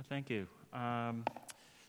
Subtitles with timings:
[0.00, 0.46] Uh, thank you.
[0.72, 1.24] Um,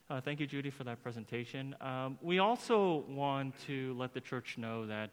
[0.10, 1.74] uh, thank you, Judy, for that presentation.
[1.80, 5.12] Um, we also want to let the church know that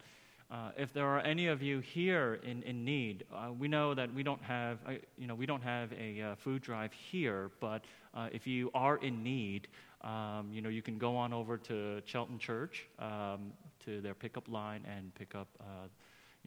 [0.50, 4.12] uh, if there are any of you here in, in need, uh, we know that
[4.12, 7.84] we don't have, uh, you know, we don't have a uh, food drive here, but
[8.32, 9.68] if you are in need,
[10.00, 13.52] um, you know, you can go on over to Chelton Church, um,
[13.84, 15.46] to their pickup line and pick up,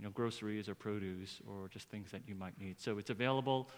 [0.02, 2.82] you know, groceries or produce or just things that you might need.
[2.82, 3.70] So it's available.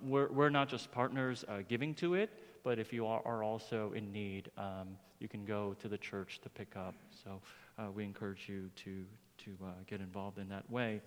[0.00, 2.30] we're, we're not just partners giving to it,
[2.62, 6.40] but if you are, are also in need, um, you can go to the church
[6.42, 6.94] to pick up.
[7.24, 7.40] So
[7.94, 9.04] we encourage you to,
[9.38, 11.00] to uh, get involved in that way.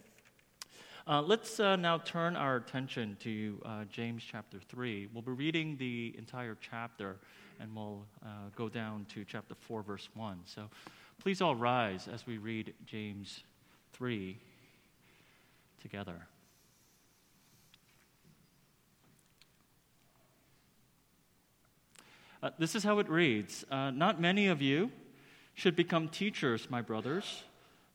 [1.10, 5.08] Uh, let's uh, now turn our attention to uh, James chapter 3.
[5.13, 7.16] We'll be reading the entire chapter
[7.62, 10.40] and we'll uh, go down to chapter 4, verse 1.
[10.44, 10.63] So
[11.21, 13.46] please all rise as we read James
[13.94, 14.38] 3
[15.88, 16.27] together.
[22.43, 24.91] Uh, this is how it reads Not many of you
[25.55, 27.43] should become teachers, my brothers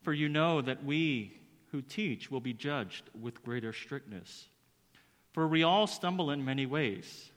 [0.03, 1.33] for you know that we
[1.71, 4.49] who teach will be judged with greater strictness.
[5.33, 7.31] For we all stumble in many ways.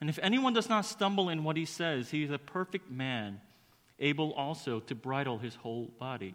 [0.00, 3.40] And if anyone does not stumble in what he says, he is a perfect man,
[3.98, 6.34] able also to bridle his whole body.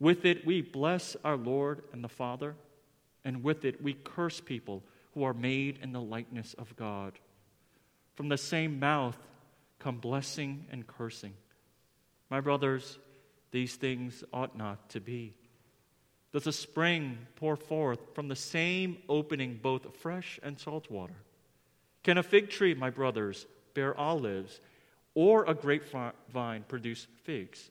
[0.00, 2.54] With it we bless our Lord and the Father,
[3.24, 4.82] and with it we curse people
[5.14, 7.18] who are made in the likeness of God.
[8.14, 9.18] From the same mouth
[9.78, 11.34] come blessing and cursing.
[12.30, 12.98] My brothers,
[13.50, 15.34] these things ought not to be.
[16.32, 21.16] Does a spring pour forth from the same opening both fresh and salt water?
[22.02, 24.60] Can a fig tree, my brothers, bear olives,
[25.14, 27.70] or a grapevine produce figs?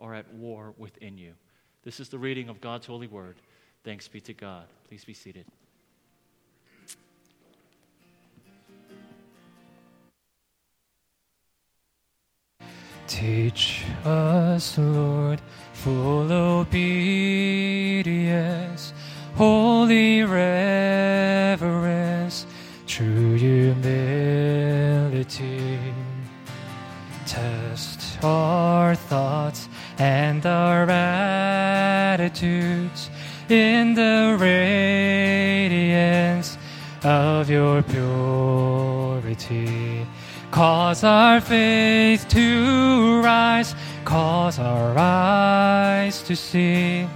[0.00, 1.34] are at war within you?
[1.82, 3.36] This is the reading of God's holy word.
[3.84, 4.64] Thanks be to God.
[4.88, 5.46] Please be seated.
[13.06, 15.40] Teach us, Lord,
[15.72, 16.84] full obedience,
[19.34, 21.66] holy reverence,
[22.86, 24.40] true humility.
[27.26, 29.59] Test our thoughts
[30.00, 32.30] and our attitudes
[33.48, 35.78] in the radiance
[37.04, 39.70] of your purity
[40.50, 47.06] Cause our faith to rise, cause our eyes to see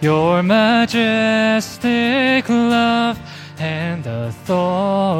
[0.00, 1.68] your majestic
[2.48, 3.18] love
[3.58, 5.10] and authority.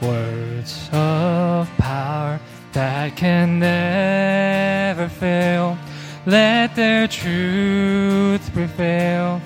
[0.00, 2.40] Words of power
[2.72, 4.17] that can never.
[6.28, 9.40] Let their truth prevail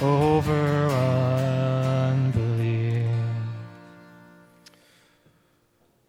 [0.00, 0.86] over
[2.06, 3.10] unbelief.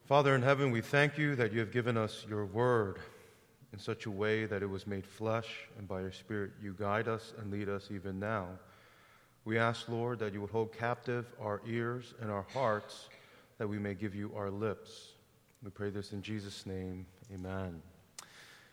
[0.06, 3.00] Father in heaven, we thank you that you have given us your word
[3.74, 7.08] in such a way that it was made flesh, and by your Spirit you guide
[7.08, 8.50] us and lead us even now.
[9.46, 13.10] We ask, Lord, that you would hold captive our ears and our hearts,
[13.58, 15.14] that we may give you our lips.
[15.64, 17.08] We pray this in Jesus' name.
[17.34, 17.82] Amen.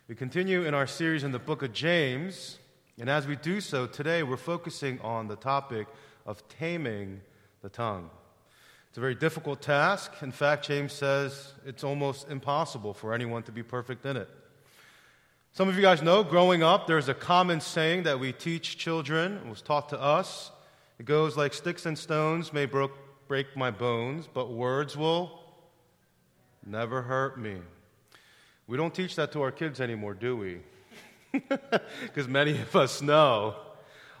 [0.07, 2.59] We continue in our series in the book of James,
[2.97, 5.85] and as we do so, today we're focusing on the topic
[6.25, 7.19] of taming
[7.61, 8.09] the tongue.
[8.87, 10.13] It's a very difficult task.
[10.21, 14.29] In fact, James says it's almost impossible for anyone to be perfect in it.
[15.51, 19.41] Some of you guys know, growing up, there's a common saying that we teach children,
[19.45, 20.51] it was taught to us.
[20.99, 25.37] It goes like sticks and stones may break my bones, but words will
[26.65, 27.57] never hurt me.
[28.67, 30.59] We don't teach that to our kids anymore, do we?
[32.01, 33.55] Because many of us know,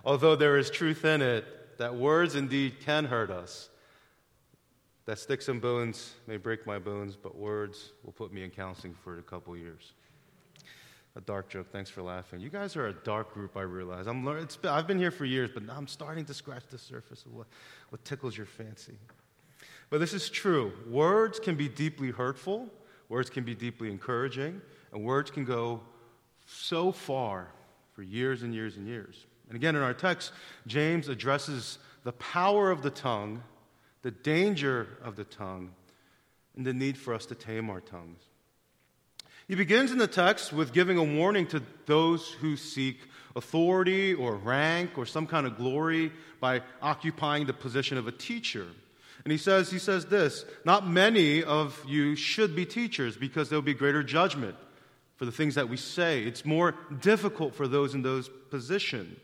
[0.05, 1.45] although there is truth in it,
[1.77, 3.69] that words indeed can hurt us.
[5.05, 8.93] That sticks and bones may break my bones, but words will put me in counseling
[8.93, 9.93] for a couple years.
[11.15, 11.71] A dark joke.
[11.71, 12.41] Thanks for laughing.
[12.41, 14.05] You guys are a dark group, I realize.
[14.05, 16.77] I'm learn- been, I've been here for years, but now I'm starting to scratch the
[16.77, 17.47] surface of what,
[17.89, 18.97] what tickles your fancy.
[19.89, 20.73] But this is true.
[20.87, 22.69] Words can be deeply hurtful,
[23.09, 24.61] words can be deeply encouraging,
[24.91, 25.81] and words can go
[26.45, 27.47] so far
[27.93, 29.25] for years and years and years.
[29.47, 30.31] And again, in our text,
[30.65, 33.43] James addresses the power of the tongue,
[34.01, 35.71] the danger of the tongue,
[36.55, 38.21] and the need for us to tame our tongues.
[39.47, 42.99] He begins in the text with giving a warning to those who seek
[43.35, 46.11] authority or rank or some kind of glory
[46.41, 48.67] by occupying the position of a teacher.
[49.27, 53.57] And he says, he says this Not many of you should be teachers because there
[53.57, 54.55] will be greater judgment
[55.17, 56.23] for the things that we say.
[56.23, 59.19] It's more difficult for those in those positions.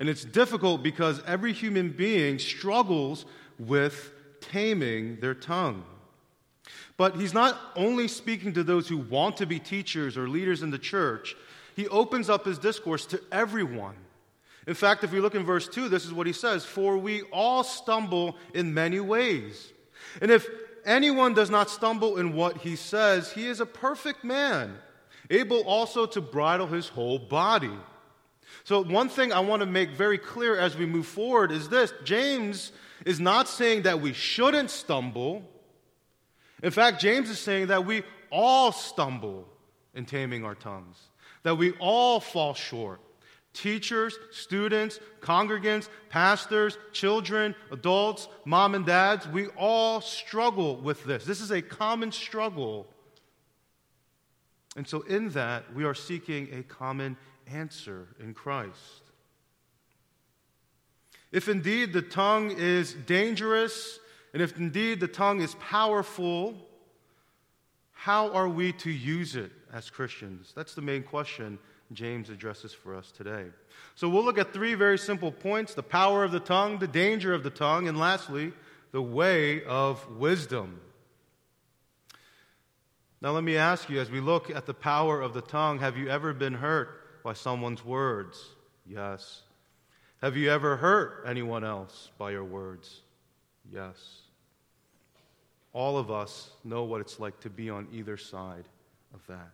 [0.00, 3.26] And it's difficult because every human being struggles
[3.60, 5.84] with taming their tongue.
[6.96, 10.72] But he's not only speaking to those who want to be teachers or leaders in
[10.72, 11.36] the church,
[11.76, 13.94] he opens up his discourse to everyone.
[14.68, 17.22] In fact, if we look in verse 2, this is what he says For we
[17.32, 19.72] all stumble in many ways.
[20.20, 20.46] And if
[20.84, 24.76] anyone does not stumble in what he says, he is a perfect man,
[25.30, 27.72] able also to bridle his whole body.
[28.64, 31.90] So, one thing I want to make very clear as we move forward is this
[32.04, 32.70] James
[33.06, 35.48] is not saying that we shouldn't stumble.
[36.62, 39.48] In fact, James is saying that we all stumble
[39.94, 40.98] in taming our tongues,
[41.42, 43.00] that we all fall short.
[43.54, 51.24] Teachers, students, congregants, pastors, children, adults, mom and dads, we all struggle with this.
[51.24, 52.86] This is a common struggle.
[54.76, 57.16] And so, in that, we are seeking a common
[57.46, 59.02] answer in Christ.
[61.32, 63.98] If indeed the tongue is dangerous
[64.32, 66.54] and if indeed the tongue is powerful,
[67.92, 70.52] how are we to use it as Christians?
[70.54, 71.58] That's the main question
[71.92, 73.46] James addresses for us today.
[73.94, 77.32] So we'll look at three very simple points the power of the tongue, the danger
[77.32, 78.52] of the tongue, and lastly,
[78.92, 80.80] the way of wisdom.
[83.20, 85.96] Now, let me ask you as we look at the power of the tongue, have
[85.96, 88.38] you ever been hurt by someone's words?
[88.86, 89.42] Yes.
[90.22, 93.00] Have you ever hurt anyone else by your words?
[93.72, 94.20] Yes.
[95.72, 98.64] All of us know what it's like to be on either side
[99.14, 99.50] of that.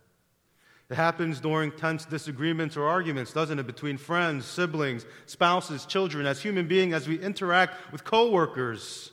[0.90, 6.26] It happens during tense disagreements or arguments, doesn't it, between friends, siblings, spouses, children.
[6.26, 9.10] As human beings, as we interact with coworkers,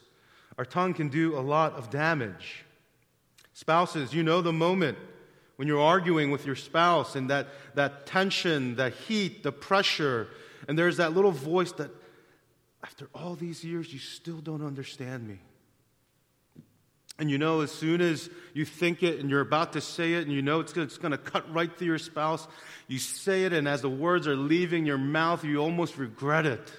[0.57, 2.65] our tongue can do a lot of damage.
[3.53, 4.97] Spouses, you know the moment
[5.55, 10.27] when you're arguing with your spouse and that, that tension, that heat, the pressure,
[10.67, 11.91] and there's that little voice that,
[12.83, 15.39] after all these years, you still don't understand me.
[17.19, 20.23] And you know, as soon as you think it and you're about to say it
[20.23, 22.47] and you know it's going to cut right through your spouse,
[22.87, 26.71] you say it, and as the words are leaving your mouth, you almost regret it.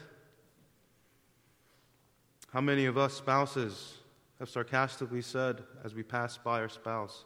[2.53, 3.95] How many of us spouses
[4.39, 7.25] have sarcastically said as we pass by our spouse,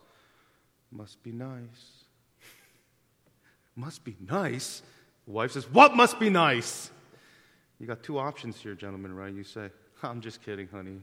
[0.93, 2.05] must be nice?
[3.77, 4.83] must be nice?
[5.27, 6.91] The wife says, What must be nice?
[7.81, 9.33] You got two options here, gentlemen, right?
[9.33, 9.71] You say,
[10.03, 11.01] I'm just kidding, honey.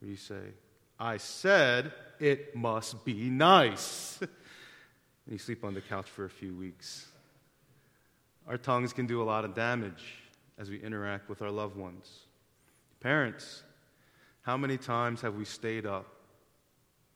[0.00, 0.52] Or you say,
[0.98, 4.18] I said it must be nice.
[4.20, 4.30] and
[5.30, 7.06] you sleep on the couch for a few weeks.
[8.46, 10.14] Our tongues can do a lot of damage
[10.58, 12.10] as we interact with our loved ones.
[13.00, 13.62] Parents,
[14.42, 16.06] how many times have we stayed up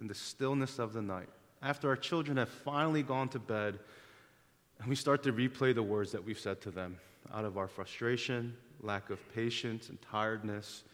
[0.00, 1.28] in the stillness of the night
[1.62, 3.78] after our children have finally gone to bed
[4.78, 6.99] and we start to replay the words that we've said to them
[7.33, 10.85] out of our frustration, lack of patience, and tiredness.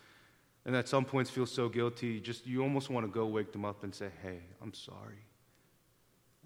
[0.65, 3.65] And at some points feel so guilty, just you almost want to go wake them
[3.65, 5.25] up and say, Hey, I'm sorry.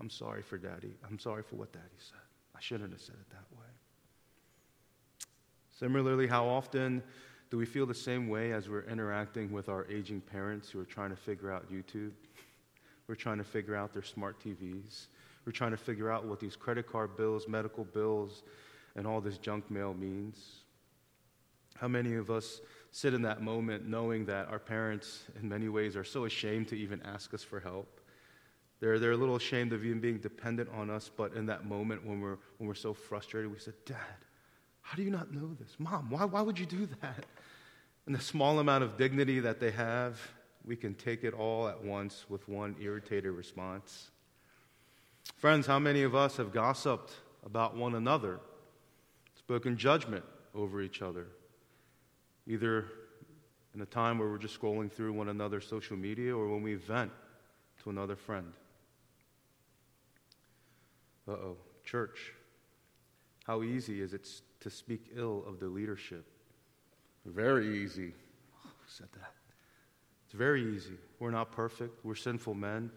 [0.00, 0.96] I'm sorry for daddy.
[1.08, 2.18] I'm sorry for what daddy said.
[2.54, 3.66] I shouldn't have said it that way.
[5.78, 7.02] Similarly, how often
[7.50, 10.84] do we feel the same way as we're interacting with our aging parents who are
[10.84, 12.12] trying to figure out YouTube?
[13.06, 15.06] We're trying to figure out their smart TVs.
[15.44, 18.42] We're trying to figure out what these credit card bills, medical bills,
[18.96, 20.62] and all this junk mail means.
[21.76, 22.60] How many of us
[22.96, 26.74] sit in that moment knowing that our parents, in many ways, are so ashamed to
[26.74, 28.00] even ask us for help?
[28.80, 32.06] They're, they're a little ashamed of even being dependent on us, but in that moment
[32.06, 33.98] when we're, when we're so frustrated, we said, Dad,
[34.80, 35.76] how do you not know this?
[35.78, 37.26] Mom, why, why would you do that?
[38.06, 40.18] And the small amount of dignity that they have,
[40.64, 44.10] we can take it all at once with one irritated response.
[45.36, 47.12] Friends, how many of us have gossiped
[47.44, 48.40] about one another,
[49.34, 50.24] spoken judgment
[50.54, 51.26] over each other,
[52.46, 52.86] either
[53.74, 56.74] in a time where we're just scrolling through one another's social media or when we
[56.74, 57.12] vent
[57.82, 58.52] to another friend?
[61.28, 62.32] Uh oh, church.
[63.44, 64.28] How easy is it
[64.60, 66.24] to speak ill of the leadership?
[67.24, 68.12] Very easy.
[68.64, 69.32] Oh, who said that?
[70.24, 70.94] It's very easy.
[71.20, 72.90] We're not perfect, we're sinful men.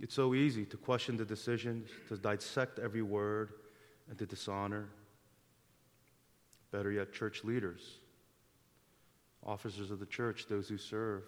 [0.00, 3.52] It's so easy to question the decisions, to dissect every word,
[4.08, 4.88] and to dishonor.
[6.74, 7.98] Better yet, church leaders,
[9.46, 11.22] officers of the church, those who serve.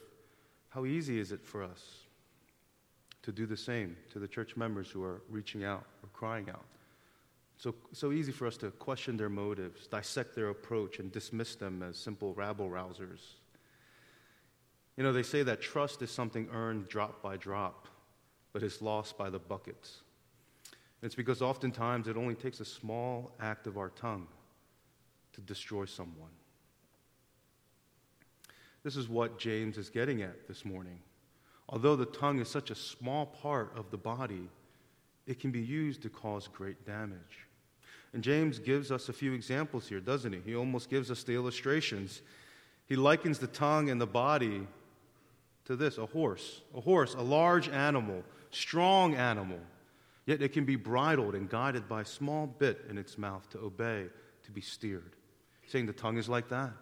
[0.71, 2.01] How easy is it for us
[3.23, 6.65] to do the same to the church members who are reaching out or crying out?
[7.59, 11.81] So, so easy for us to question their motives, dissect their approach, and dismiss them
[11.81, 13.21] as simple rabble rousers.
[14.97, 17.87] You know, they say that trust is something earned drop by drop,
[18.53, 20.01] but is lost by the buckets.
[21.03, 24.27] It's because oftentimes it only takes a small act of our tongue
[25.37, 26.31] to destroy someone.
[28.83, 30.99] This is what James is getting at this morning.
[31.69, 34.49] Although the tongue is such a small part of the body,
[35.27, 37.47] it can be used to cause great damage.
[38.13, 40.41] And James gives us a few examples here, doesn't he?
[40.45, 42.23] He almost gives us the illustrations.
[42.87, 44.67] He likens the tongue and the body
[45.65, 46.63] to this a horse.
[46.75, 49.59] A horse, a large animal, strong animal,
[50.25, 53.59] yet it can be bridled and guided by a small bit in its mouth to
[53.59, 54.07] obey,
[54.45, 55.16] to be steered.
[55.67, 56.73] Saying the tongue is like that.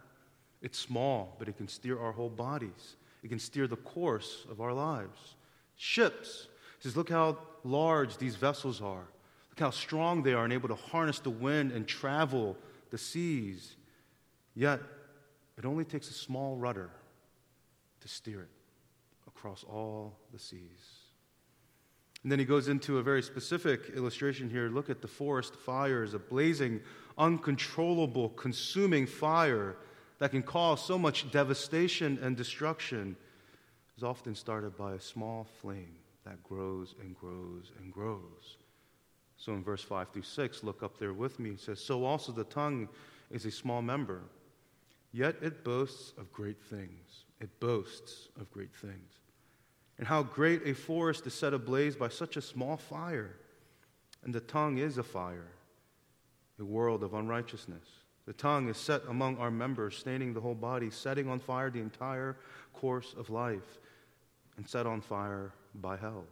[0.63, 2.97] It's small, but it can steer our whole bodies.
[3.23, 5.37] It can steer the course of our lives.
[5.77, 6.49] Ships.
[6.79, 9.07] He says, look how large these vessels are.
[9.51, 12.57] Look how strong they are and able to harness the wind and travel
[12.91, 13.77] the seas.
[14.55, 14.81] Yet,
[15.57, 16.91] it only takes a small rudder
[18.01, 18.51] to steer it
[19.27, 20.61] across all the seas.
[22.23, 24.69] And then he goes into a very specific illustration here.
[24.69, 26.81] Look at the forest fires, a blazing,
[27.19, 29.77] uncontrollable, consuming fire
[30.19, 33.17] that can cause so much devastation and destruction
[33.97, 38.57] is often started by a small flame that grows and grows and grows.
[39.37, 41.51] So in verse 5 through 6, look up there with me.
[41.51, 42.89] It says, So also the tongue
[43.31, 44.23] is a small member,
[45.13, 47.25] yet it boasts of great things.
[47.41, 49.13] It boasts of great things.
[49.99, 53.37] And how great a forest is set ablaze by such a small fire.
[54.25, 55.53] And the tongue is a fire,
[56.59, 57.85] a world of unrighteousness.
[58.27, 61.81] The tongue is set among our members, staining the whole body, setting on fire the
[61.81, 62.37] entire
[62.73, 63.79] course of life,
[64.57, 66.25] and set on fire by hell.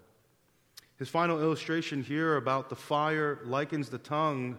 [0.97, 4.59] His final illustration here about the fire likens the tongue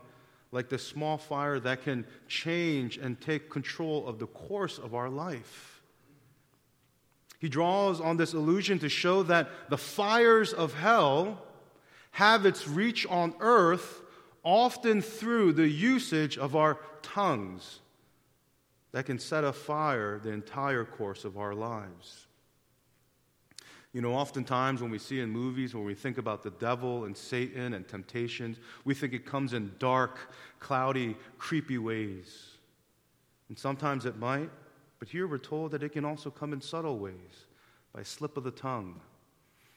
[0.52, 5.10] like the small fire that can change and take control of the course of our
[5.10, 5.82] life.
[7.40, 11.42] He draws on this illusion to show that the fires of hell
[12.12, 14.03] have its reach on earth
[14.44, 17.80] often through the usage of our tongues
[18.92, 22.28] that can set afire the entire course of our lives.
[23.94, 27.16] You know, oftentimes when we see in movies, when we think about the devil and
[27.16, 32.58] Satan and temptations, we think it comes in dark, cloudy, creepy ways.
[33.50, 34.50] And sometimes it might,
[34.98, 37.46] but here we're told that it can also come in subtle ways
[37.94, 39.00] by slip of the tongue,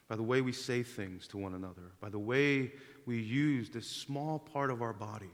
[0.08, 2.72] by the way we say things to one another, by the way
[3.06, 5.30] we use this small part of our body.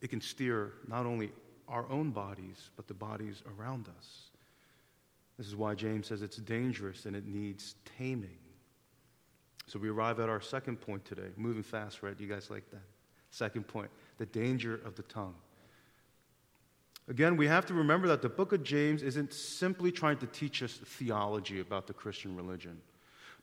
[0.00, 1.30] It can steer not only
[1.68, 4.30] our own bodies, but the bodies around us.
[5.38, 8.38] This is why James says it's dangerous and it needs taming.
[9.66, 11.28] So we arrive at our second point today.
[11.36, 12.18] Moving fast, right?
[12.18, 12.82] You guys like that?
[13.30, 15.34] Second point the danger of the tongue.
[17.08, 20.62] Again, we have to remember that the book of James isn't simply trying to teach
[20.62, 22.80] us theology about the Christian religion,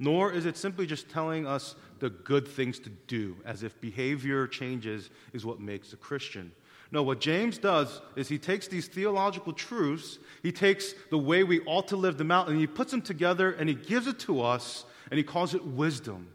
[0.02, 4.48] nor is it simply just telling us the good things to do, as if behavior
[4.48, 6.52] changes is what makes a Christian.
[6.92, 11.62] No, what James does is he takes these theological truths, he takes the way we
[11.62, 14.42] ought to live them out, and he puts them together and he gives it to
[14.42, 16.30] us, and he calls it wisdom.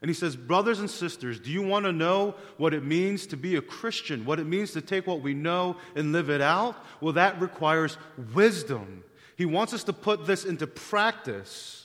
[0.00, 3.36] And he says, Brothers and sisters, do you want to know what it means to
[3.36, 4.24] be a Christian?
[4.24, 6.82] What it means to take what we know and live it out?
[7.02, 7.98] Well, that requires
[8.32, 9.04] wisdom.
[9.36, 11.83] He wants us to put this into practice.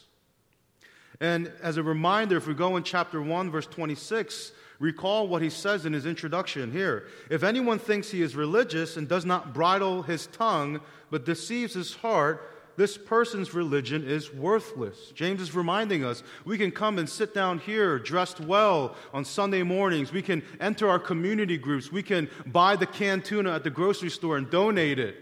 [1.21, 5.49] And as a reminder, if we go in chapter 1, verse 26, Recall what he
[5.49, 7.07] says in his introduction here.
[7.29, 10.79] If anyone thinks he is religious and does not bridle his tongue,
[11.11, 15.11] but deceives his heart, this person's religion is worthless.
[15.13, 19.63] James is reminding us we can come and sit down here dressed well on Sunday
[19.63, 20.13] mornings.
[20.13, 21.91] We can enter our community groups.
[21.91, 25.17] We can buy the canned tuna at the grocery store and donate it.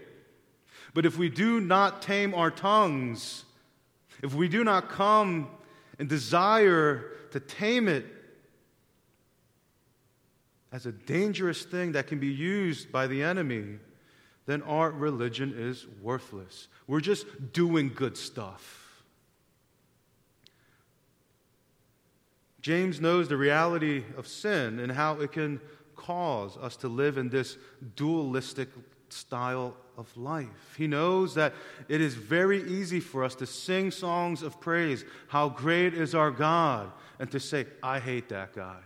[0.94, 3.44] But if we do not tame our tongues,
[4.22, 5.48] if we do not come
[5.98, 8.04] and desire to tame it,
[10.70, 13.78] as a dangerous thing that can be used by the enemy,
[14.46, 16.68] then our religion is worthless.
[16.86, 19.02] We're just doing good stuff.
[22.60, 25.60] James knows the reality of sin and how it can
[25.96, 27.56] cause us to live in this
[27.96, 28.68] dualistic
[29.12, 30.74] style of life.
[30.76, 31.54] He knows that
[31.88, 36.30] it is very easy for us to sing songs of praise, how great is our
[36.30, 38.78] God, and to say, I hate that guy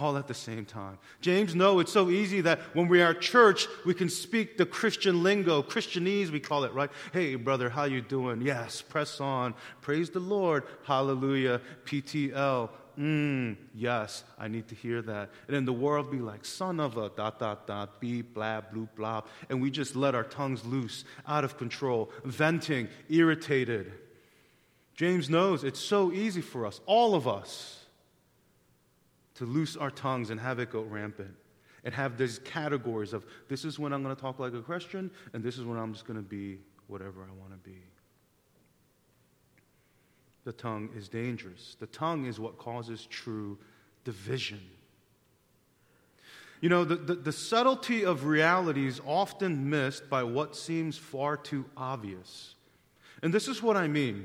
[0.00, 0.98] all at the same time.
[1.20, 5.22] James no, it's so easy that when we are church, we can speak the Christian
[5.22, 6.90] lingo, Christianese we call it, right?
[7.12, 8.40] Hey brother, how you doing?
[8.42, 9.54] Yes, press on.
[9.80, 10.64] Praise the Lord.
[10.84, 11.60] Hallelujah.
[11.84, 12.70] PTL.
[12.98, 15.30] Mm, yes, I need to hear that.
[15.46, 18.88] And then the world be like, son of a dot dot dot, beep, blah, bloop,
[18.96, 19.22] blah.
[19.50, 23.92] And we just let our tongues loose, out of control, venting, irritated.
[24.94, 27.84] James knows it's so easy for us, all of us
[29.34, 31.34] to loose our tongues and have it go rampant
[31.84, 35.10] and have these categories of this is when I'm going to talk like a Christian
[35.34, 37.76] and this is when I'm just going to be whatever I want to be.
[40.46, 41.76] The tongue is dangerous.
[41.80, 43.58] The tongue is what causes true
[44.04, 44.60] division.
[46.60, 51.36] You know, the, the, the, subtlety of reality is often missed by what seems far
[51.36, 52.54] too obvious.
[53.24, 54.24] And this is what I mean.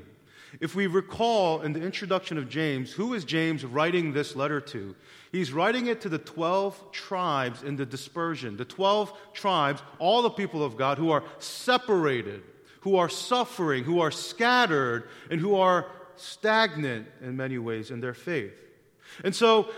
[0.60, 4.94] If we recall in the introduction of James, who is James writing this letter to?
[5.32, 10.30] He's writing it to the 12 tribes in the dispersion, the 12 tribes, all the
[10.30, 12.44] people of God who are separated,
[12.82, 15.86] who are suffering, who are scattered, and who are
[16.22, 18.52] stagnant in many ways in their faith.
[19.24, 19.68] And so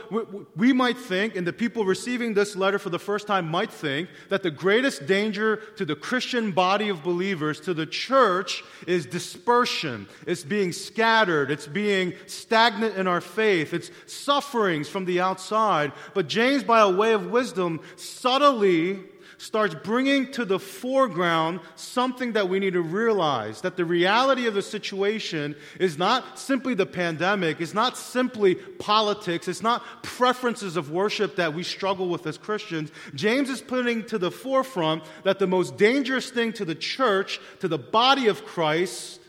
[0.55, 4.09] we might think, and the people receiving this letter for the first time might think,
[4.29, 10.07] that the greatest danger to the Christian body of believers, to the church, is dispersion.
[10.27, 11.51] It's being scattered.
[11.51, 13.75] It's being stagnant in our faith.
[13.75, 15.91] It's sufferings from the outside.
[16.15, 19.01] But James, by a way of wisdom, subtly
[19.45, 24.55] starts bringing to the foreground something that we need to realize that the reality of
[24.55, 30.91] the situation is not simply the pandemic, it's not simply politics, it's not preferences of
[30.91, 32.91] worship that we struggle with as Christians.
[33.15, 37.69] James is putting to the forefront that the most dangerous thing to the church, to
[37.69, 39.21] the body of Christ,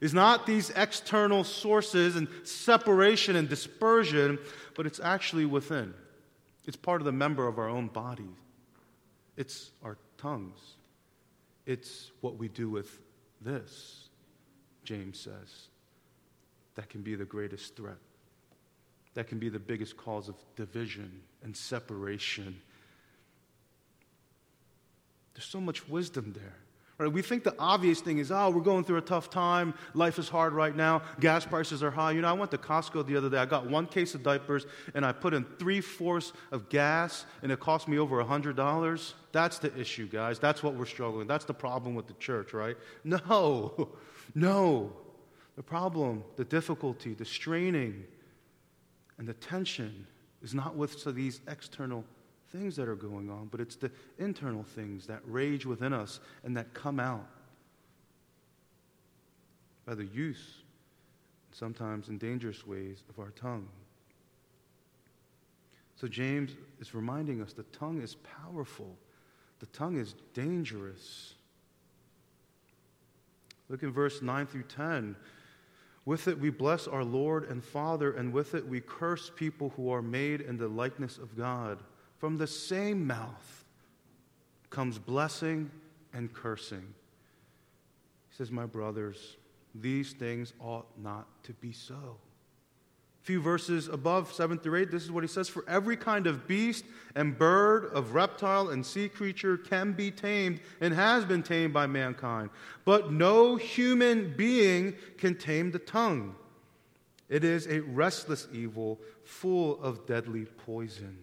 [0.00, 4.40] is not these external sources and separation and dispersion,
[4.74, 5.94] but it's actually within.
[6.66, 8.28] It's part of the member of our own body.
[9.36, 10.76] It's our tongues.
[11.66, 13.00] It's what we do with
[13.40, 14.08] this,
[14.84, 15.68] James says,
[16.74, 17.98] that can be the greatest threat.
[19.14, 22.60] That can be the biggest cause of division and separation.
[25.34, 26.61] There's so much wisdom there.
[27.02, 27.12] Right?
[27.12, 29.74] We think the obvious thing is, oh, we're going through a tough time.
[29.92, 31.02] Life is hard right now.
[31.18, 32.12] Gas prices are high.
[32.12, 33.38] You know, I went to Costco the other day.
[33.38, 37.50] I got one case of diapers and I put in three fourths of gas and
[37.50, 39.14] it cost me over $100.
[39.32, 40.38] That's the issue, guys.
[40.38, 41.26] That's what we're struggling.
[41.26, 42.76] That's the problem with the church, right?
[43.02, 43.88] No,
[44.36, 44.92] no.
[45.56, 48.04] The problem, the difficulty, the straining,
[49.18, 50.06] and the tension
[50.40, 52.04] is not with so these external
[52.52, 56.56] things that are going on, but it's the internal things that rage within us and
[56.56, 57.26] that come out
[59.86, 60.62] by the use,
[61.50, 63.66] sometimes in dangerous ways, of our tongue.
[65.96, 68.96] So James is reminding us the tongue is powerful,
[69.60, 71.34] the tongue is dangerous.
[73.68, 75.16] Look in verse 9 through 10.
[76.04, 79.90] With it we bless our Lord and Father, and with it we curse people who
[79.90, 81.78] are made in the likeness of God.
[82.22, 83.64] From the same mouth
[84.70, 85.72] comes blessing
[86.12, 86.94] and cursing.
[88.30, 89.38] He says, My brothers,
[89.74, 92.18] these things ought not to be so.
[93.20, 96.28] A few verses above, 7 through 8, this is what he says For every kind
[96.28, 96.84] of beast
[97.16, 101.88] and bird, of reptile and sea creature can be tamed and has been tamed by
[101.88, 102.50] mankind.
[102.84, 106.36] But no human being can tame the tongue.
[107.28, 111.18] It is a restless evil full of deadly poison.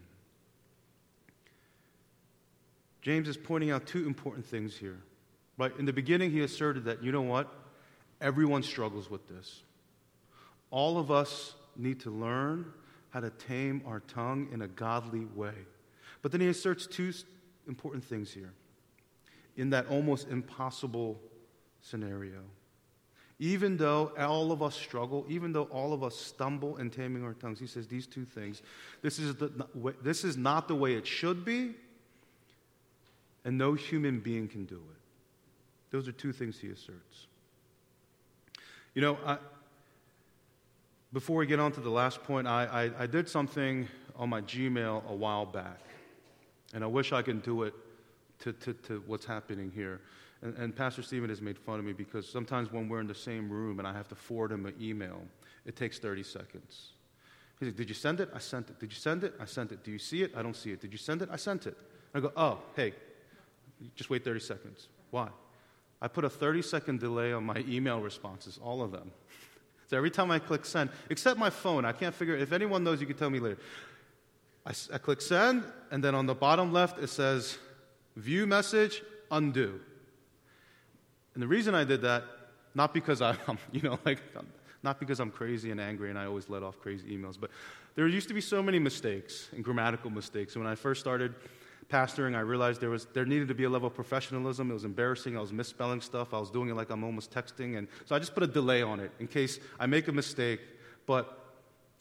[3.01, 4.99] James is pointing out two important things here.
[5.57, 5.71] Right?
[5.77, 7.53] In the beginning, he asserted that, you know what?
[8.21, 9.63] Everyone struggles with this.
[10.71, 12.71] All of us need to learn
[13.09, 15.53] how to tame our tongue in a godly way.
[16.21, 17.13] But then he asserts two
[17.67, 18.53] important things here
[19.57, 21.19] in that almost impossible
[21.81, 22.41] scenario.
[23.39, 27.33] Even though all of us struggle, even though all of us stumble in taming our
[27.33, 28.61] tongues, he says these two things.
[29.01, 29.51] This is, the,
[30.01, 31.75] this is not the way it should be,
[33.45, 34.99] and no human being can do it.
[35.91, 37.27] Those are two things he asserts.
[38.93, 39.37] You know, I,
[41.13, 44.41] before we get on to the last point, I, I, I did something on my
[44.41, 45.79] Gmail a while back,
[46.73, 47.73] and I wish I could do it
[48.39, 50.01] to, to, to what's happening here.
[50.41, 53.15] And, and, Pastor Stephen has made fun of me because sometimes when we're in the
[53.15, 55.21] same room and I have to forward him an email,
[55.65, 56.91] it takes 30 seconds.
[57.59, 58.29] He said, Did you send it?
[58.33, 58.79] I sent it.
[58.79, 59.33] Did you send it?
[59.39, 59.83] I sent it.
[59.83, 60.31] Do you see it?
[60.35, 60.79] I don't see it.
[60.79, 61.29] Did you send it?
[61.31, 61.77] I sent it.
[62.13, 62.93] And I go, Oh, hey,
[63.95, 64.87] just wait 30 seconds.
[65.11, 65.29] Why?
[66.01, 69.11] I put a 30 second delay on my email responses, all of them.
[69.89, 73.01] So every time I click send, except my phone, I can't figure If anyone knows,
[73.01, 73.57] you can tell me later.
[74.63, 77.57] I, I click send, and then on the bottom left, it says
[78.15, 79.79] view message, undo.
[81.33, 82.23] And the reason I did that,
[82.75, 83.37] not because I'm,
[83.71, 84.21] you know, like,
[84.83, 87.49] not because I'm crazy and angry and I always let off crazy emails, but
[87.95, 90.55] there used to be so many mistakes and grammatical mistakes.
[90.55, 91.33] When I first started
[91.89, 94.69] pastoring, I realized there, was, there needed to be a level of professionalism.
[94.69, 95.35] It was embarrassing.
[95.37, 96.33] I was misspelling stuff.
[96.33, 97.77] I was doing it like I'm almost texting.
[97.77, 100.61] And so I just put a delay on it in case I make a mistake.
[101.05, 101.39] But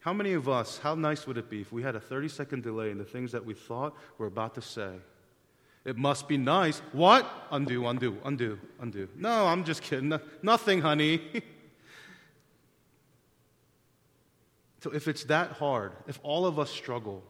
[0.00, 2.62] how many of us, how nice would it be if we had a 30 second
[2.62, 4.92] delay in the things that we thought we're about to say?
[5.84, 6.80] It must be nice.
[6.92, 7.26] What?
[7.50, 9.08] Undo, undo, undo, undo.
[9.16, 10.10] No, I'm just kidding.
[10.10, 11.22] No, nothing, honey.
[14.82, 17.22] so if it's that hard, if all of us struggle,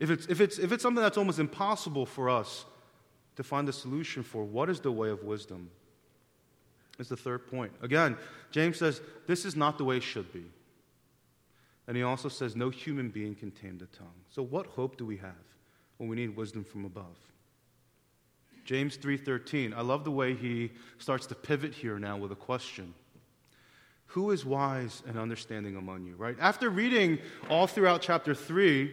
[0.00, 2.64] if it's, if, it's, if it's something that's almost impossible for us
[3.36, 5.70] to find a solution for, what is the way of wisdom?
[6.98, 7.72] Is the third point.
[7.80, 8.16] Again,
[8.50, 10.44] James says this is not the way it should be.
[11.86, 14.08] And he also says no human being can tame the tongue.
[14.28, 15.32] So what hope do we have
[15.96, 17.16] when we need wisdom from above?
[18.64, 19.74] James 3:13.
[19.74, 22.94] I love the way he starts to pivot here now with a question.
[24.08, 26.36] Who is wise and understanding among you, right?
[26.38, 28.92] After reading all throughout chapter 3,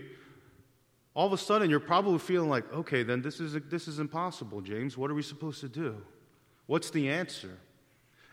[1.18, 4.62] all of a sudden you're probably feeling like, okay, then this is, this is impossible,
[4.62, 5.00] James.
[5.00, 5.98] What are we supposed to do?
[6.68, 7.58] What's the answer?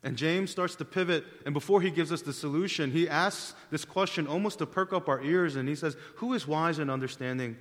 [0.03, 3.87] And James starts to pivot, and before he gives us the solution, he asks this
[3.87, 7.57] question almost to perk up our ears, and he says, Who is wise and understanding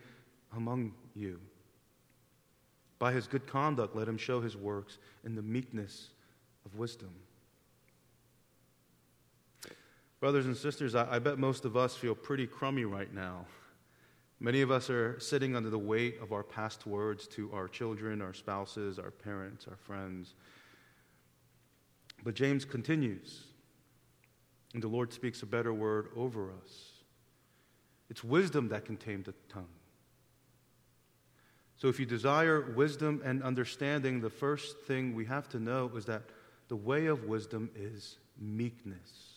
[0.58, 1.40] among you?
[3.00, 6.10] By his good conduct, let him show his works in the meekness
[6.66, 7.12] of wisdom.
[10.20, 13.46] Brothers and sisters, I, I bet most of us feel pretty crummy right now
[14.44, 18.22] Many of us are sitting under the weight of our past words to our children,
[18.22, 20.36] our spouses, our parents, our friends.
[22.26, 23.46] But James continues,
[24.74, 26.92] and the Lord speaks a better word over us.
[28.10, 29.66] It's wisdom that can tame the tongue.
[31.78, 36.04] So, if you desire wisdom and understanding, the first thing we have to know is
[36.06, 36.24] that
[36.68, 39.33] the way of wisdom is meekness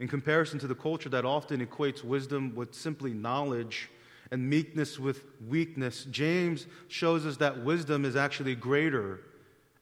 [0.00, 3.90] in comparison to the culture that often equates wisdom with simply knowledge
[4.30, 9.20] and meekness with weakness, James shows us that wisdom is actually greater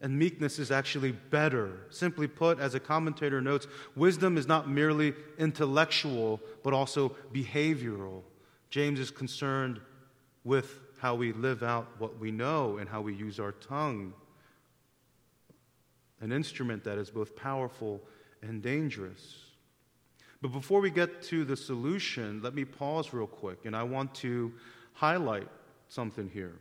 [0.03, 1.87] and meekness is actually better.
[1.89, 8.23] Simply put, as a commentator notes, wisdom is not merely intellectual, but also behavioral.
[8.69, 9.81] James is concerned
[10.43, 14.13] with how we live out what we know and how we use our tongue.
[16.21, 18.01] An instrument that is both powerful
[18.43, 19.42] and dangerous.
[20.43, 24.13] But before we get to the solution, let me pause real quick, and I want
[24.17, 24.53] to
[24.93, 25.47] highlight
[25.89, 26.57] something here.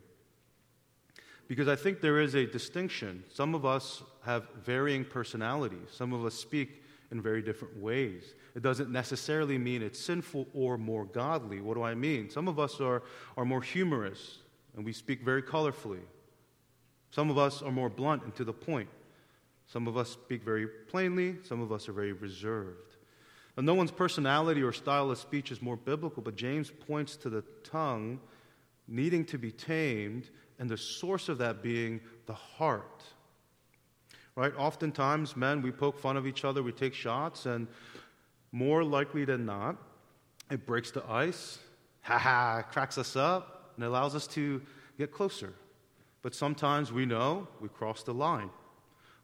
[1.47, 3.23] Because I think there is a distinction.
[3.33, 8.35] Some of us have varying personalities, some of us speak in very different ways.
[8.55, 11.59] It doesn't necessarily mean it's sinful or more godly.
[11.59, 12.29] What do I mean?
[12.29, 13.01] Some of us are,
[13.35, 14.37] are more humorous,
[14.75, 16.01] and we speak very colorfully.
[17.09, 18.89] Some of us are more blunt and to the point.
[19.65, 22.90] Some of us speak very plainly, some of us are very reserved.
[23.57, 27.29] Now, no one's personality or style of speech is more biblical, but James points to
[27.29, 28.19] the tongue
[28.87, 33.03] needing to be tamed and the source of that being the heart.
[34.35, 34.53] Right?
[34.57, 37.67] Oftentimes, men, we poke fun of each other, we take shots, and
[38.51, 39.77] more likely than not,
[40.51, 41.59] It breaks the ice,
[42.01, 44.61] ha ha, cracks us up, and allows us to
[44.97, 45.53] get closer.
[46.21, 48.49] But sometimes we know we crossed the line.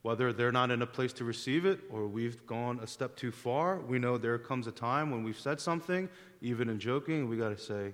[0.08, 3.30] Whether they're not in a place to receive it or we've gone a step too
[3.30, 6.08] far, we know there comes a time when we've said something,
[6.42, 7.94] even in joking, we got to say,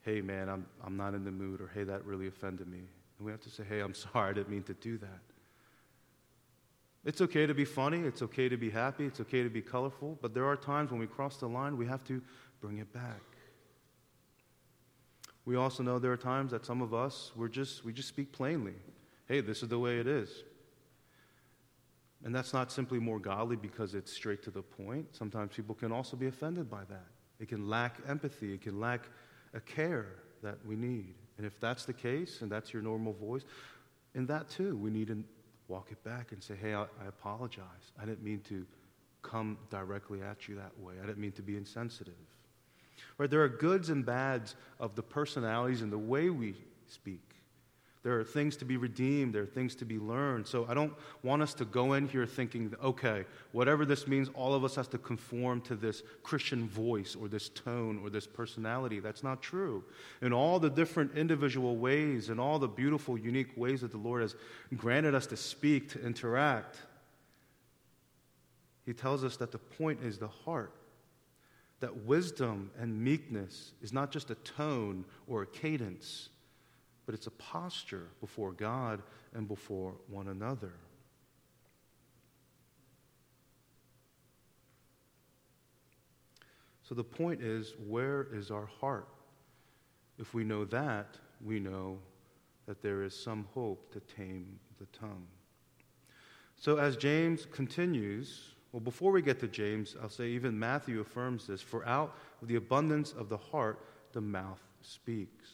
[0.00, 2.78] hey, man, I'm, I'm not in the mood, or hey, that really offended me.
[3.18, 5.20] And we have to say, hey, I'm sorry, I didn't mean to do that.
[7.04, 10.18] It's okay to be funny, it's okay to be happy, it's okay to be colorful,
[10.22, 12.22] but there are times when we cross the line, we have to
[12.62, 13.20] bring it back.
[15.44, 18.32] We also know there are times that some of us, we're just, we just speak
[18.32, 18.76] plainly.
[19.28, 20.44] Hey, this is the way it is.
[22.24, 25.14] And that's not simply more godly because it's straight to the point.
[25.14, 27.06] Sometimes people can also be offended by that.
[27.38, 29.02] It can lack empathy, it can lack
[29.52, 30.06] a care
[30.42, 31.14] that we need.
[31.36, 33.44] And if that's the case and that's your normal voice,
[34.14, 35.22] in that too, we need to
[35.68, 37.92] walk it back and say, hey, I, I apologize.
[38.00, 38.66] I didn't mean to
[39.22, 42.14] come directly at you that way, I didn't mean to be insensitive.
[43.18, 43.30] Right?
[43.30, 46.54] There are goods and bads of the personalities and the way we
[46.86, 47.33] speak.
[48.04, 50.46] There are things to be redeemed, there are things to be learned.
[50.46, 54.52] So I don't want us to go in here thinking, okay, whatever this means, all
[54.52, 59.00] of us has to conform to this Christian voice or this tone or this personality.
[59.00, 59.82] That's not true.
[60.20, 64.20] In all the different individual ways and all the beautiful, unique ways that the Lord
[64.20, 64.36] has
[64.76, 66.76] granted us to speak, to interact,
[68.84, 70.74] He tells us that the point is the heart
[71.80, 76.28] that wisdom and meekness is not just a tone or a cadence,
[77.06, 79.02] but it's a posture before God
[79.34, 80.72] and before one another.
[86.82, 89.08] So the point is where is our heart?
[90.18, 91.98] If we know that, we know
[92.66, 95.26] that there is some hope to tame the tongue.
[96.56, 101.46] So as James continues, well, before we get to James, I'll say even Matthew affirms
[101.46, 103.80] this for out of the abundance of the heart,
[104.12, 105.50] the mouth speaks.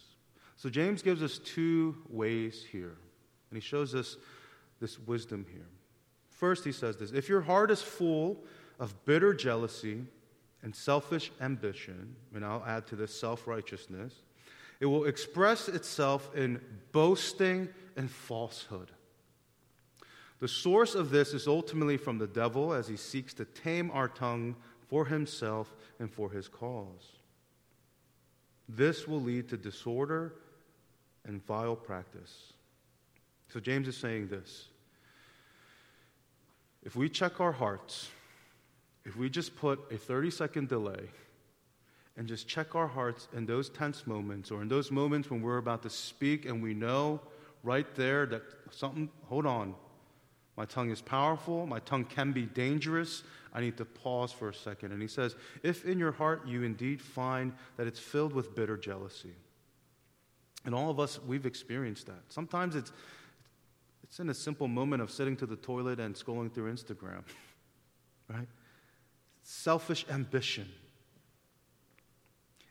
[0.61, 2.99] So James gives us two ways here,
[3.49, 4.19] and he shows us
[4.79, 5.65] this wisdom here.
[6.29, 8.45] First, he says this if your heart is full
[8.79, 10.05] of bitter jealousy
[10.63, 14.13] and selfish ambition, and I'll add to this self righteousness,
[14.81, 16.61] it will express itself in
[16.93, 18.91] boasting and falsehood.
[20.41, 24.09] The source of this is ultimately from the devil as he seeks to tame our
[24.09, 24.57] tongue
[24.91, 27.17] for himself and for his cause.
[28.69, 30.35] This will lead to disorder
[31.31, 32.53] and vile practice.
[33.49, 34.67] So, James is saying this
[36.83, 38.09] if we check our hearts,
[39.05, 41.09] if we just put a 30 second delay
[42.17, 45.59] and just check our hearts in those tense moments or in those moments when we're
[45.59, 47.21] about to speak and we know
[47.63, 49.75] right there that something, hold on,
[50.57, 51.65] my tongue is powerful.
[51.65, 53.23] My tongue can be dangerous.
[53.55, 54.93] I need to pause for a second.
[54.93, 58.77] And he says, If in your heart you indeed find that it's filled with bitter
[58.77, 59.35] jealousy.
[60.65, 62.21] And all of us, we've experienced that.
[62.29, 62.93] Sometimes it's,
[64.03, 67.23] it's in a simple moment of sitting to the toilet and scrolling through Instagram,
[68.29, 68.49] right?
[69.43, 70.69] Selfish ambition.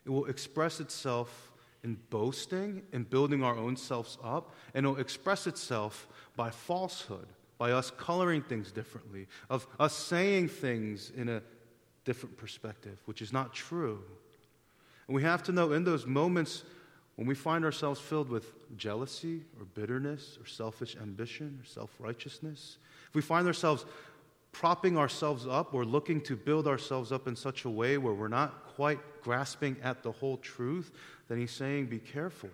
[0.04, 4.98] It will express itself in boasting, in building our own selves up, and it will
[4.98, 7.26] express itself by falsehood
[7.60, 11.42] by us coloring things differently, of us saying things in a
[12.06, 14.02] different perspective, which is not true.
[15.06, 16.64] And we have to know in those moments
[17.20, 22.78] when we find ourselves filled with jealousy or bitterness or selfish ambition or self righteousness,
[23.10, 23.84] if we find ourselves
[24.52, 28.28] propping ourselves up or looking to build ourselves up in such a way where we're
[28.28, 30.92] not quite grasping at the whole truth,
[31.28, 32.48] then he's saying, Be careful.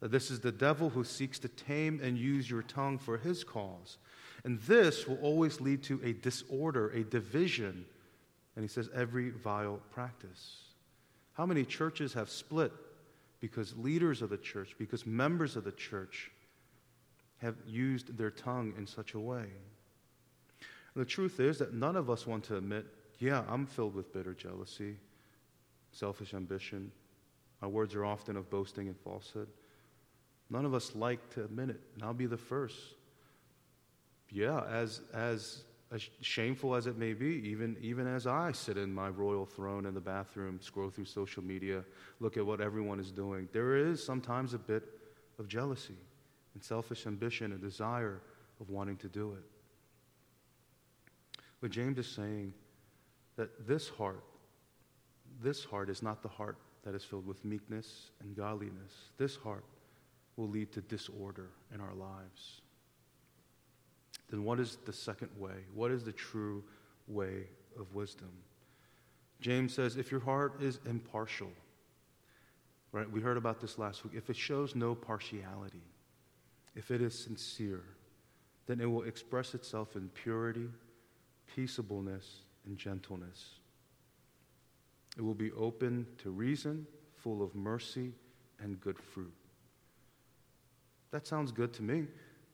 [0.00, 3.44] That this is the devil who seeks to tame and use your tongue for his
[3.44, 3.98] cause.
[4.42, 7.84] And this will always lead to a disorder, a division.
[8.56, 10.56] And he says, every vile practice.
[11.34, 12.72] How many churches have split
[13.44, 16.30] because leaders of the church, because members of the church
[17.42, 19.44] have used their tongue in such a way?
[20.96, 22.86] The truth is that none of us want to admit,
[23.18, 24.96] yeah, I'm filled with bitter jealousy,
[25.92, 26.90] selfish ambition.
[27.60, 29.48] My words are often of boasting and falsehood.
[30.48, 32.78] None of us like to admit it, and I'll be the first.
[34.30, 38.92] Yeah, as, as, as shameful as it may be, even, even as I sit in
[38.92, 41.84] my royal throne in the bathroom, scroll through social media,
[42.18, 44.82] look at what everyone is doing, there is sometimes a bit
[45.38, 45.96] of jealousy
[46.54, 48.20] and selfish ambition and desire
[48.60, 49.44] of wanting to do it.
[51.60, 52.52] But James is saying
[53.36, 54.24] that this heart,
[55.40, 59.12] this heart is not the heart that is filled with meekness and godliness.
[59.16, 59.64] This heart
[60.36, 62.62] will lead to disorder in our lives.
[64.30, 65.64] Then, what is the second way?
[65.74, 66.64] What is the true
[67.06, 68.30] way of wisdom?
[69.40, 71.50] James says, if your heart is impartial,
[72.92, 73.10] right?
[73.10, 74.14] We heard about this last week.
[74.16, 75.82] If it shows no partiality,
[76.74, 77.82] if it is sincere,
[78.66, 80.68] then it will express itself in purity,
[81.54, 83.56] peaceableness, and gentleness.
[85.16, 88.12] It will be open to reason, full of mercy
[88.60, 89.34] and good fruit.
[91.10, 92.06] That sounds good to me.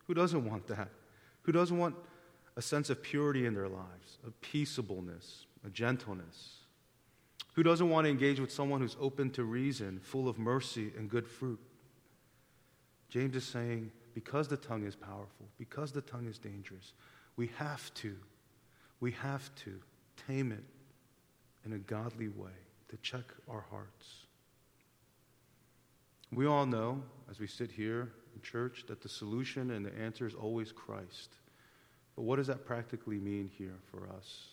[0.07, 0.89] Who doesn't want that?
[1.43, 1.97] Who doesn't want
[2.57, 6.59] a sense of purity in their lives, a peaceableness, a gentleness?
[7.55, 11.09] Who doesn't want to engage with someone who's open to reason, full of mercy and
[11.09, 11.59] good fruit?
[13.09, 16.93] James is saying, because the tongue is powerful, because the tongue is dangerous,
[17.37, 18.17] we have to,
[19.01, 19.81] we have to
[20.27, 20.65] tame it
[21.65, 22.51] in a godly way
[22.89, 24.20] to check our hearts.
[26.33, 30.27] We all know, as we sit here in church, that the solution and the answer
[30.27, 31.35] is always Christ.
[32.15, 34.49] But what does that practically mean here for us?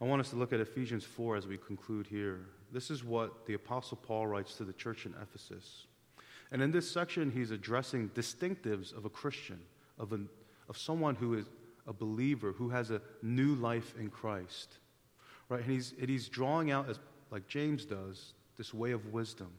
[0.00, 2.46] I want us to look at Ephesians 4 as we conclude here.
[2.72, 5.86] This is what the Apostle Paul writes to the church in Ephesus.
[6.52, 9.60] And in this section, he's addressing distinctives of a Christian,
[9.98, 10.20] of, a,
[10.68, 11.46] of someone who is
[11.86, 14.78] a believer, who has a new life in Christ.
[15.48, 15.62] Right?
[15.62, 17.00] And he's, and he's drawing out, as,
[17.30, 19.50] like James does, this way of wisdom.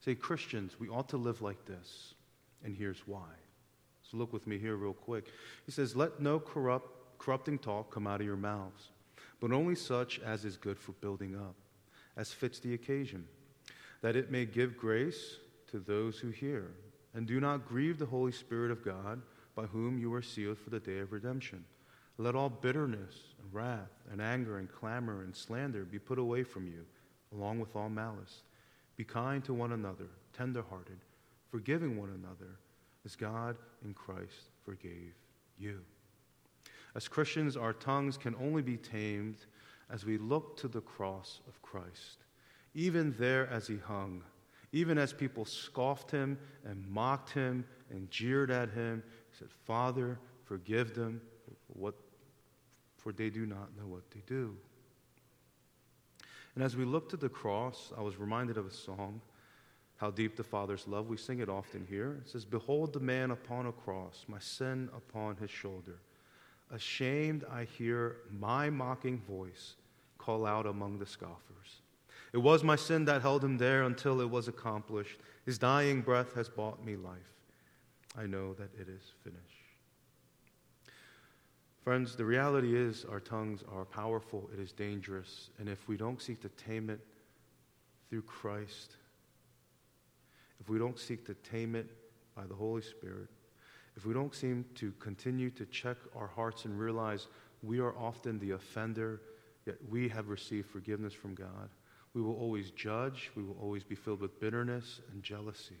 [0.00, 2.14] Say, Christians, we ought to live like this.
[2.62, 3.30] And here's why.
[4.02, 5.26] So look with me here, real quick.
[5.66, 8.90] He says, Let no corrupt, corrupting talk come out of your mouths,
[9.40, 11.54] but only such as is good for building up,
[12.16, 13.26] as fits the occasion,
[14.02, 15.36] that it may give grace
[15.70, 16.70] to those who hear.
[17.14, 19.22] And do not grieve the Holy Spirit of God,
[19.54, 21.64] by whom you are sealed for the day of redemption.
[22.18, 26.66] Let all bitterness and wrath and anger and clamor and slander be put away from
[26.66, 26.84] you,
[27.34, 28.42] along with all malice.
[28.96, 30.98] Be kind to one another, tenderhearted,
[31.50, 32.58] forgiving one another,
[33.04, 35.14] as God in Christ forgave
[35.58, 35.80] you.
[36.94, 39.46] As Christians, our tongues can only be tamed
[39.90, 42.24] as we look to the cross of Christ.
[42.74, 44.22] Even there as he hung,
[44.72, 50.18] even as people scoffed him and mocked him and jeered at him, he said, Father,
[50.44, 51.94] forgive them, for, what,
[52.96, 54.56] for they do not know what they do.
[56.54, 59.20] And as we look to the cross, I was reminded of a song,
[59.96, 61.08] How Deep the Father's Love.
[61.08, 62.18] We sing it often here.
[62.24, 65.98] It says, Behold the man upon a cross, my sin upon his shoulder.
[66.70, 69.74] Ashamed, I hear my mocking voice
[70.18, 71.82] call out among the scoffers.
[72.32, 75.18] It was my sin that held him there until it was accomplished.
[75.44, 77.18] His dying breath has bought me life.
[78.16, 79.63] I know that it is finished.
[81.84, 86.22] Friends, the reality is our tongues are powerful, it is dangerous, and if we don't
[86.22, 86.98] seek to tame it
[88.08, 88.96] through Christ,
[90.58, 91.90] if we don't seek to tame it
[92.34, 93.28] by the Holy Spirit,
[93.96, 97.26] if we don't seem to continue to check our hearts and realize
[97.62, 99.20] we are often the offender,
[99.66, 101.68] yet we have received forgiveness from God,
[102.14, 105.76] we will always judge, we will always be filled with bitterness and jealousy.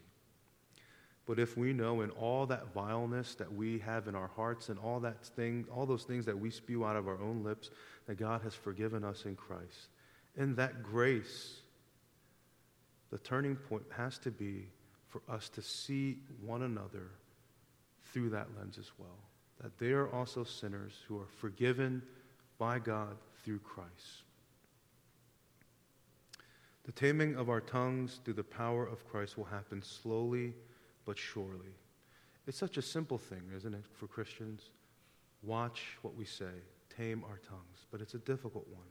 [1.26, 4.78] But if we know in all that vileness that we have in our hearts and
[4.78, 7.70] all that thing, all those things that we spew out of our own lips,
[8.06, 9.88] that God has forgiven us in Christ,
[10.36, 11.60] in that grace,
[13.10, 14.66] the turning point has to be
[15.08, 17.10] for us to see one another
[18.12, 19.18] through that lens as well.
[19.62, 22.02] That they are also sinners who are forgiven
[22.58, 24.24] by God through Christ.
[26.84, 30.52] The taming of our tongues through the power of Christ will happen slowly
[31.04, 31.74] but surely.
[32.46, 34.70] It's such a simple thing, isn't it, for Christians?
[35.42, 36.52] Watch what we say,
[36.94, 38.82] tame our tongues, but it's a difficult one.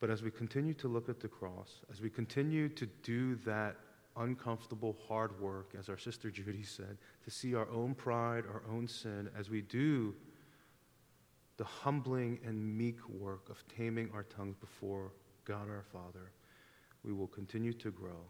[0.00, 3.76] But as we continue to look at the cross, as we continue to do that
[4.16, 8.88] uncomfortable, hard work, as our sister Judy said, to see our own pride, our own
[8.88, 10.14] sin, as we do
[11.56, 15.12] the humbling and meek work of taming our tongues before
[15.44, 16.32] God our Father,
[17.02, 18.20] we will continue to grow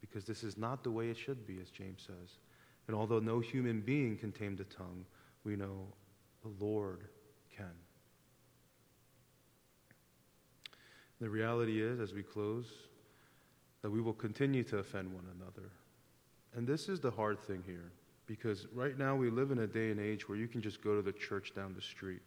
[0.00, 2.38] because this is not the way it should be, as James says.
[2.86, 5.04] And although no human being can tame the tongue,
[5.44, 5.86] we know
[6.42, 7.04] the Lord
[7.54, 7.66] can.
[11.20, 12.66] The reality is, as we close,
[13.82, 15.70] that we will continue to offend one another.
[16.54, 17.92] And this is the hard thing here,
[18.26, 20.94] because right now we live in a day and age where you can just go
[20.94, 22.22] to the church down the street.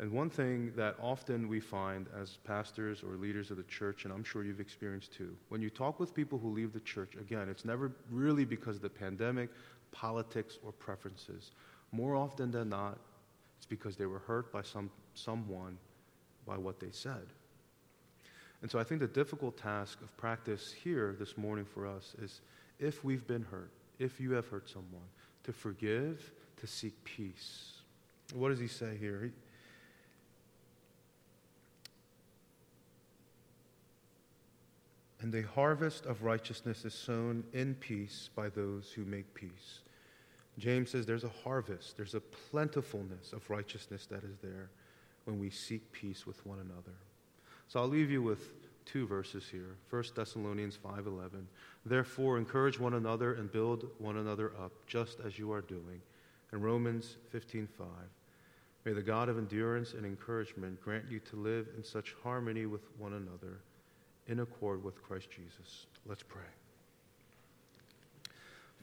[0.00, 4.12] And one thing that often we find as pastors or leaders of the church, and
[4.12, 7.48] I'm sure you've experienced too, when you talk with people who leave the church, again,
[7.48, 9.50] it's never really because of the pandemic,
[9.90, 11.50] politics, or preferences.
[11.90, 12.98] More often than not,
[13.56, 15.76] it's because they were hurt by some, someone
[16.46, 17.26] by what they said.
[18.62, 22.40] And so I think the difficult task of practice here this morning for us is
[22.78, 25.06] if we've been hurt, if you have hurt someone,
[25.42, 26.30] to forgive,
[26.60, 27.72] to seek peace.
[28.34, 29.22] What does he say here?
[29.24, 29.30] He,
[35.20, 39.80] And the harvest of righteousness is sown in peace by those who make peace.
[40.58, 44.70] James says there's a harvest, there's a plentifulness of righteousness that is there
[45.24, 46.96] when we seek peace with one another.
[47.68, 48.50] So I'll leave you with
[48.84, 49.76] two verses here.
[49.90, 51.46] 1 Thessalonians 5:11.
[51.84, 56.00] Therefore encourage one another and build one another up just as you are doing.
[56.52, 57.86] And Romans 15:5.
[58.84, 62.88] May the God of endurance and encouragement grant you to live in such harmony with
[62.98, 63.60] one another
[64.28, 65.86] in accord with Christ Jesus.
[66.06, 66.42] Let's pray.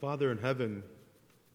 [0.02, 0.84] Father in heaven,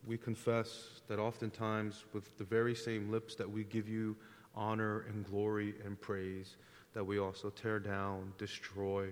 [0.06, 4.16] we confess that oftentimes, with the very same lips that we give you
[4.54, 6.56] honor and glory and praise,
[6.94, 9.08] that we also tear down, destroy,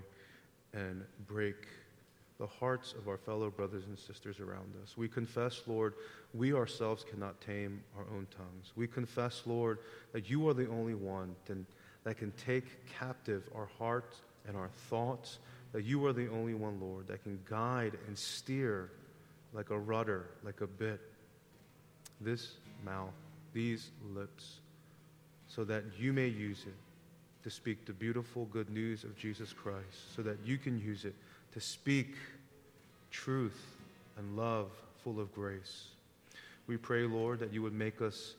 [0.73, 1.67] and break
[2.39, 4.95] the hearts of our fellow brothers and sisters around us.
[4.97, 5.93] We confess, Lord,
[6.33, 8.71] we ourselves cannot tame our own tongues.
[8.75, 9.79] We confess, Lord,
[10.13, 11.35] that you are the only one
[12.03, 15.39] that can take captive our hearts and our thoughts,
[15.71, 18.89] that you are the only one, Lord, that can guide and steer
[19.53, 20.99] like a rudder, like a bit,
[22.19, 23.13] this mouth,
[23.53, 24.57] these lips,
[25.47, 26.73] so that you may use it
[27.43, 31.15] to speak the beautiful good news of Jesus Christ, so that you can use it
[31.53, 32.15] to speak
[33.11, 33.77] truth
[34.17, 34.71] and love
[35.03, 35.85] full of grace.
[36.67, 38.35] We pray, Lord, that you would make us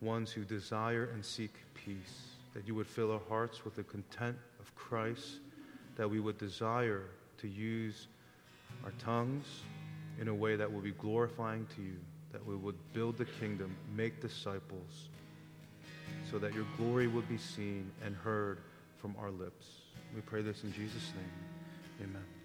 [0.00, 4.36] ones who desire and seek peace, that you would fill our hearts with the content
[4.58, 5.38] of Christ,
[6.00, 7.02] that we would desire
[7.36, 8.08] to use
[8.84, 9.44] our tongues
[10.18, 11.96] in a way that will be glorifying to you,
[12.32, 15.10] that we would build the kingdom, make disciples,
[16.30, 18.60] so that your glory would be seen and heard
[18.96, 19.66] from our lips.
[20.14, 22.08] We pray this in Jesus' name.
[22.08, 22.39] Amen.